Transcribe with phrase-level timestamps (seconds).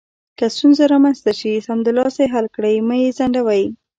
[0.37, 3.63] که ستونزه رامنځته شي، سمدلاسه یې حل کړئ، مه یې ځنډوئ.